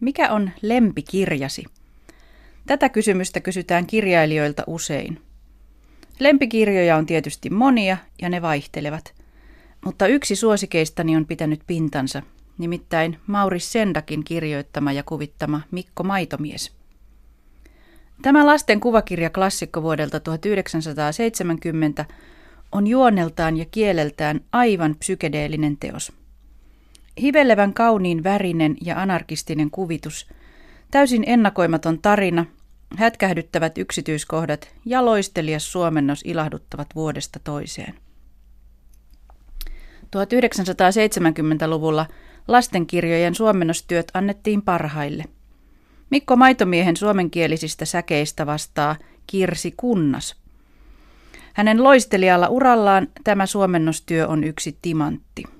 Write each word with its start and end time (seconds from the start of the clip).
Mikä 0.00 0.32
on 0.32 0.50
lempikirjasi? 0.62 1.64
Tätä 2.66 2.88
kysymystä 2.88 3.40
kysytään 3.40 3.86
kirjailijoilta 3.86 4.62
usein. 4.66 5.20
Lempikirjoja 6.18 6.96
on 6.96 7.06
tietysti 7.06 7.50
monia 7.50 7.96
ja 8.22 8.28
ne 8.28 8.42
vaihtelevat. 8.42 9.14
Mutta 9.84 10.06
yksi 10.06 10.36
suosikeistani 10.36 11.16
on 11.16 11.26
pitänyt 11.26 11.60
pintansa, 11.66 12.22
nimittäin 12.58 13.18
Mauris 13.26 13.72
Sendakin 13.72 14.24
kirjoittama 14.24 14.92
ja 14.92 15.02
kuvittama 15.02 15.60
Mikko 15.70 16.02
Maitomies. 16.02 16.72
Tämä 18.22 18.46
lasten 18.46 18.80
kuvakirja 18.80 19.30
klassikko 19.30 19.82
vuodelta 19.82 20.20
1970 20.20 22.04
on 22.72 22.86
juoneltaan 22.86 23.56
ja 23.56 23.64
kieleltään 23.70 24.40
aivan 24.52 24.96
psykedeellinen 24.98 25.76
teos. 25.76 26.12
Hivelevän 27.20 27.74
kauniin 27.74 28.24
värinen 28.24 28.76
ja 28.84 29.02
anarkistinen 29.02 29.70
kuvitus, 29.70 30.28
täysin 30.90 31.24
ennakoimaton 31.26 31.98
tarina, 31.98 32.46
hätkähdyttävät 32.96 33.78
yksityiskohdat 33.78 34.74
ja 34.84 35.04
loistelias 35.04 35.72
suomennos 35.72 36.22
ilahduttavat 36.24 36.86
vuodesta 36.94 37.40
toiseen. 37.44 37.94
1970-luvulla 40.16 42.06
lastenkirjojen 42.48 43.34
suomennostyöt 43.34 44.10
annettiin 44.14 44.62
parhaille. 44.62 45.24
Mikko 46.10 46.36
Maitomiehen 46.36 46.96
suomenkielisistä 46.96 47.84
säkeistä 47.84 48.46
vastaa 48.46 48.96
Kirsi 49.26 49.74
Kunnas. 49.76 50.36
Hänen 51.54 51.84
loistelijalla 51.84 52.48
urallaan 52.48 53.08
tämä 53.24 53.46
suomennostyö 53.46 54.28
on 54.28 54.44
yksi 54.44 54.78
timantti. 54.82 55.57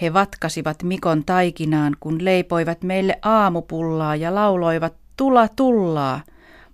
He 0.00 0.12
vatkasivat 0.12 0.82
Mikon 0.82 1.24
taikinaan, 1.24 1.96
kun 2.00 2.24
leipoivat 2.24 2.82
meille 2.82 3.18
aamupullaa 3.22 4.16
ja 4.16 4.34
lauloivat 4.34 4.94
tula 5.16 5.48
tullaa, 5.48 6.20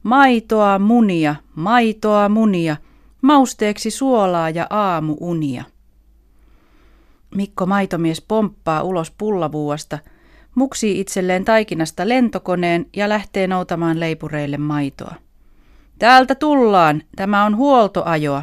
maitoa 0.03 0.79
munia, 0.79 1.35
maitoa 1.55 2.29
munia, 2.29 2.77
mausteeksi 3.23 3.91
suolaa 3.91 4.51
ja 4.51 4.67
aamuunia. 4.71 5.65
Mikko 7.35 7.67
maitomies 7.67 8.21
pomppaa 8.29 8.83
ulos 8.83 9.11
pullavuuasta, 9.11 9.99
muksii 10.55 11.01
itselleen 11.01 11.45
taikinasta 11.45 12.09
lentokoneen 12.09 12.87
ja 12.97 13.09
lähtee 13.09 13.47
noutamaan 13.47 14.01
leipureille 14.01 14.57
maitoa. 14.57 15.15
Täältä 15.99 16.35
tullaan, 16.35 17.03
tämä 17.17 17.45
on 17.45 17.57
huoltoajoa. 17.57 18.43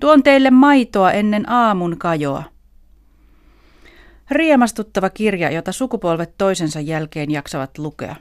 Tuon 0.00 0.22
teille 0.22 0.50
maitoa 0.50 1.12
ennen 1.12 1.50
aamun 1.50 1.98
kajoa. 1.98 2.44
Riemastuttava 4.30 5.10
kirja, 5.10 5.50
jota 5.50 5.72
sukupolvet 5.72 6.34
toisensa 6.38 6.80
jälkeen 6.80 7.30
jaksavat 7.30 7.78
lukea. 7.78 8.16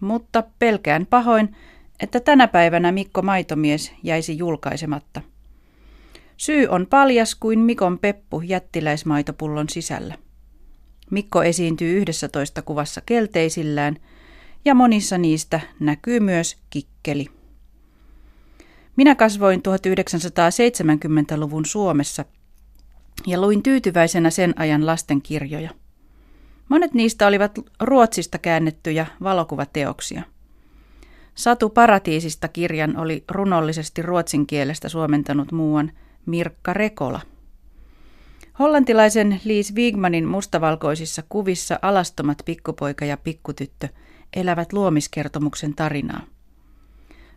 Mutta 0.00 0.44
pelkään 0.58 1.06
pahoin, 1.06 1.56
että 2.00 2.20
tänä 2.20 2.48
päivänä 2.48 2.92
Mikko 2.92 3.22
Maitomies 3.22 3.92
jäisi 4.02 4.38
julkaisematta. 4.38 5.20
Syy 6.36 6.66
on 6.66 6.86
paljas 6.86 7.34
kuin 7.34 7.58
Mikon 7.58 7.98
peppu 7.98 8.40
jättiläismaitopullon 8.40 9.68
sisällä. 9.68 10.14
Mikko 11.10 11.42
esiintyy 11.42 11.98
yhdessä 11.98 12.28
toista 12.28 12.62
kuvassa 12.62 13.00
kelteisillään 13.06 13.96
ja 14.64 14.74
monissa 14.74 15.18
niistä 15.18 15.60
näkyy 15.80 16.20
myös 16.20 16.56
kikkeli. 16.70 17.26
Minä 18.96 19.14
kasvoin 19.14 19.60
1970-luvun 19.60 21.66
Suomessa 21.66 22.24
ja 23.26 23.40
luin 23.40 23.62
tyytyväisenä 23.62 24.30
sen 24.30 24.54
ajan 24.56 24.86
lastenkirjoja. 24.86 25.70
Monet 26.68 26.94
niistä 26.94 27.26
olivat 27.26 27.58
Ruotsista 27.80 28.38
käännettyjä 28.38 29.06
valokuvateoksia. 29.22 30.22
Satu 31.34 31.68
Paratiisista 31.68 32.48
kirjan 32.48 32.96
oli 32.96 33.24
runollisesti 33.30 34.02
ruotsin 34.02 34.46
kielestä 34.46 34.88
suomentanut 34.88 35.52
muuan 35.52 35.92
Mirkka 36.26 36.72
Rekola. 36.72 37.20
Hollantilaisen 38.58 39.40
Liis 39.44 39.74
Wigmanin 39.74 40.28
mustavalkoisissa 40.28 41.22
kuvissa 41.28 41.78
alastomat 41.82 42.38
pikkupoika 42.44 43.04
ja 43.04 43.16
pikkutyttö 43.16 43.88
elävät 44.36 44.72
luomiskertomuksen 44.72 45.74
tarinaa. 45.74 46.20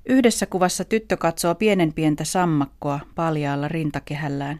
Yhdessä 0.09 0.45
kuvassa 0.45 0.85
tyttö 0.85 1.17
katsoo 1.17 1.55
pienen 1.55 1.93
pientä 1.93 2.23
sammakkoa 2.23 2.99
paljaalla 3.15 3.67
rintakehällään. 3.67 4.59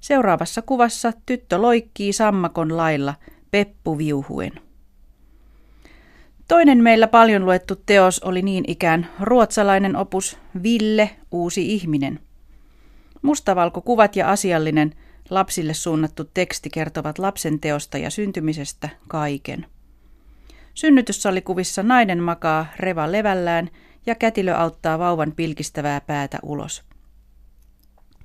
Seuraavassa 0.00 0.62
kuvassa 0.62 1.12
tyttö 1.26 1.58
loikkii 1.58 2.12
sammakon 2.12 2.76
lailla 2.76 3.14
Peppu 3.50 3.98
viuhuen. 3.98 4.52
Toinen 6.48 6.82
meillä 6.82 7.08
paljon 7.08 7.44
luettu 7.44 7.76
teos 7.76 8.20
oli 8.20 8.42
niin 8.42 8.64
ikään 8.68 9.10
ruotsalainen 9.20 9.96
opus 9.96 10.38
Ville, 10.62 11.10
uusi 11.30 11.74
ihminen. 11.74 12.20
Mustavalkokuvat 13.22 14.16
ja 14.16 14.30
asiallinen 14.30 14.94
lapsille 15.30 15.74
suunnattu 15.74 16.24
teksti 16.24 16.70
kertovat 16.70 17.18
lapsen 17.18 17.60
teosta 17.60 17.98
ja 17.98 18.10
syntymisestä 18.10 18.88
kaiken. 19.08 19.66
Synnytyssalikuvissa 20.74 21.82
nainen 21.82 22.22
makaa 22.22 22.66
reva 22.78 23.12
levällään 23.12 23.70
ja 24.06 24.14
kätilö 24.14 24.54
auttaa 24.54 24.98
vauvan 24.98 25.32
pilkistävää 25.32 26.00
päätä 26.00 26.38
ulos. 26.42 26.89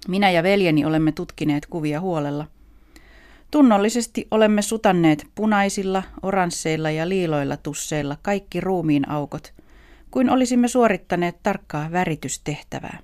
Minä 0.08 0.32
ja 0.32 0.44
veljeni 0.44 0.86
olemme 0.86 1.12
tutkineet 1.12 1.66
kuvia 1.66 2.00
huolella. 2.00 2.48
Tunnollisesti 3.52 4.28
olemme 4.32 4.62
sutanneet 4.62 5.28
punaisilla, 5.36 6.04
oransseilla 6.22 6.92
ja 6.92 7.10
liiloilla 7.10 7.58
tusseilla 7.58 8.18
kaikki 8.22 8.62
ruumiin 8.62 9.10
aukot, 9.10 9.54
kuin 10.12 10.30
olisimme 10.30 10.68
suorittaneet 10.68 11.44
tarkkaa 11.44 11.92
väritystehtävää. 11.92 13.00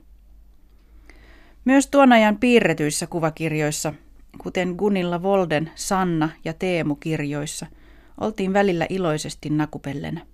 Myös 1.66 1.88
tuon 1.88 2.12
ajan 2.12 2.38
piirretyissä 2.38 3.08
kuvakirjoissa, 3.08 3.94
kuten 4.38 4.76
Gunilla 4.78 5.24
Volden, 5.24 5.72
Sanna 5.76 6.30
ja 6.46 6.54
Teemu 6.54 6.96
kirjoissa, 6.96 7.66
oltiin 8.22 8.54
välillä 8.54 8.86
iloisesti 8.90 9.50
nakupellenä. 9.50 10.26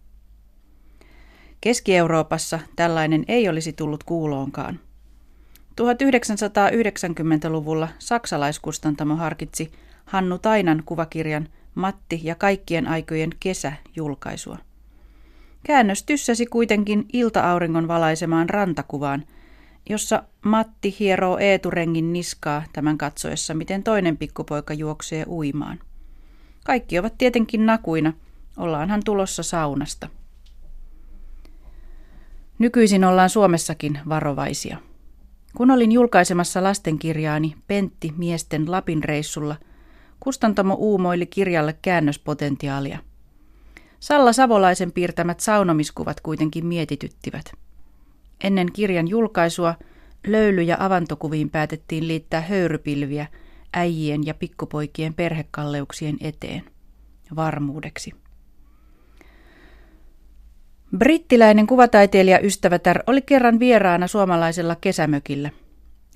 Keski-Euroopassa 1.61 2.59
tällainen 2.75 3.23
ei 3.27 3.49
olisi 3.49 3.73
tullut 3.73 4.03
kuuloonkaan. 4.03 4.79
1990-luvulla 5.81 7.87
saksalaiskustantamo 7.99 9.15
harkitsi 9.15 9.71
Hannu 10.05 10.37
Tainan 10.37 10.83
kuvakirjan 10.85 11.47
Matti 11.75 12.21
ja 12.23 12.35
kaikkien 12.35 12.87
aikojen 12.87 13.29
kesä 13.39 13.73
julkaisua. 13.95 14.57
Käännös 15.63 16.03
tyssäsi 16.03 16.45
kuitenkin 16.45 17.05
ilta-auringon 17.13 17.87
valaisemaan 17.87 18.49
rantakuvaan, 18.49 19.25
jossa 19.89 20.23
Matti 20.45 20.95
hieroo 20.99 21.37
Eeturengin 21.37 22.13
niskaa 22.13 22.63
tämän 22.73 22.97
katsoessa, 22.97 23.53
miten 23.53 23.83
toinen 23.83 24.17
pikkupoika 24.17 24.73
juoksee 24.73 25.25
uimaan. 25.27 25.79
Kaikki 26.65 26.99
ovat 26.99 27.17
tietenkin 27.17 27.65
nakuina, 27.65 28.13
ollaanhan 28.57 29.01
tulossa 29.05 29.43
saunasta. 29.43 30.09
Nykyisin 32.59 33.03
ollaan 33.03 33.29
Suomessakin 33.29 33.99
varovaisia. 34.09 34.77
Kun 35.57 35.71
olin 35.71 35.91
julkaisemassa 35.91 36.63
lastenkirjaani 36.63 37.55
Pentti 37.67 38.13
miesten 38.17 38.71
Lapin 38.71 39.03
reissulla, 39.03 39.55
kustantamo 40.19 40.73
uumoili 40.73 41.25
kirjalle 41.25 41.77
käännöspotentiaalia. 41.81 42.99
Salla 43.99 44.33
Savolaisen 44.33 44.91
piirtämät 44.91 45.39
saunomiskuvat 45.39 46.21
kuitenkin 46.21 46.65
mietityttivät. 46.65 47.53
Ennen 48.43 48.71
kirjan 48.71 49.07
julkaisua 49.07 49.75
löyly- 50.27 50.61
ja 50.61 50.77
avantokuviin 50.79 51.49
päätettiin 51.49 52.07
liittää 52.07 52.41
höyrypilviä 52.41 53.27
äijien 53.73 54.25
ja 54.25 54.33
pikkupoikien 54.33 55.13
perhekalleuksien 55.13 56.17
eteen. 56.21 56.63
Varmuudeksi. 57.35 58.11
Brittiläinen 60.95 61.67
kuvataiteilija 61.67 62.39
ystävätär 62.39 63.03
oli 63.07 63.21
kerran 63.21 63.59
vieraana 63.59 64.07
suomalaisella 64.07 64.75
kesämökillä. 64.75 65.49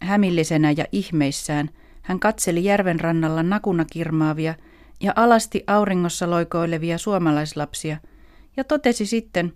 Hämillisenä 0.02 0.72
ja 0.72 0.86
ihmeissään 0.92 1.70
hän 2.02 2.20
katseli 2.20 2.64
järven 2.64 3.00
rannalla 3.00 3.44
nakuna 3.44 3.86
kirmaavia 3.86 4.56
ja 5.00 5.14
alasti 5.16 5.64
auringossa 5.68 6.30
loikoilevia 6.30 6.98
suomalaislapsia 6.98 7.98
ja 8.58 8.64
totesi 8.64 9.06
sitten, 9.06 9.54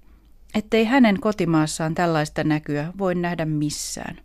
ettei 0.55 0.85
hänen 0.85 1.19
kotimaassaan 1.19 1.95
tällaista 1.95 2.43
näkyä 2.43 2.93
voi 2.97 3.15
nähdä 3.15 3.45
missään. 3.45 4.19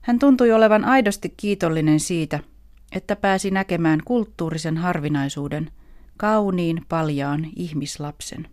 Hän 0.00 0.18
tuntui 0.18 0.52
olevan 0.52 0.84
aidosti 0.84 1.34
kiitollinen 1.36 2.00
siitä, 2.00 2.40
että 2.92 3.16
pääsi 3.16 3.50
näkemään 3.50 4.00
kulttuurisen 4.04 4.76
harvinaisuuden, 4.76 5.70
kauniin 6.16 6.82
paljaan 6.88 7.46
ihmislapsen. 7.56 8.44